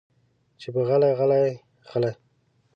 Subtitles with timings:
[0.61, 1.43] چې به غلې غلې
[1.91, 2.11] غلې